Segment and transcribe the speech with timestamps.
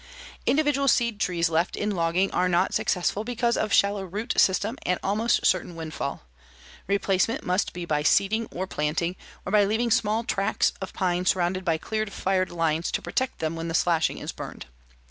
[0.47, 4.99] Individual seed trees left in logging are not successful because of shallow root system and
[5.03, 6.23] almost certain windfall.
[6.87, 11.63] Replacement must be by seeding or planting, or by leaving small tracts of pine surrounded
[11.63, 14.65] by cleared fire lines to protect them when the slashing is burned.